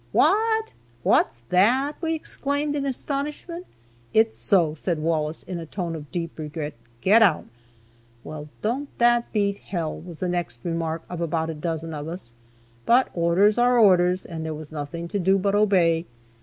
"What! 0.13 0.73
What's 1.03 1.41
that?" 1.49 1.93
we 2.01 2.15
exclaimed, 2.15 2.75
in 2.75 2.87
astonishment. 2.87 3.67
"It's 4.15 4.35
so," 4.35 4.73
said 4.73 4.97
Wallace, 4.97 5.43
in 5.43 5.59
a 5.59 5.67
tone 5.67 5.95
of 5.95 6.11
deep 6.11 6.39
regret; 6.39 6.73
"get 7.01 7.21
out." 7.21 7.45
"Well, 8.23 8.49
don't 8.63 8.89
that 8.97 9.31
beat 9.31 9.59
hell!" 9.59 9.95
was 9.95 10.17
the 10.17 10.27
next 10.27 10.61
remark 10.65 11.03
of 11.07 11.21
about 11.21 11.51
a 11.51 11.53
dozen 11.53 11.93
of 11.93 12.07
us. 12.07 12.33
But 12.87 13.09
orders 13.13 13.59
are 13.59 13.77
orders, 13.77 14.25
and 14.25 14.43
there 14.43 14.55
was 14.55 14.71
nothing 14.71 15.07
to 15.07 15.19
do 15.19 15.37
but 15.37 15.53
obey. 15.53 16.07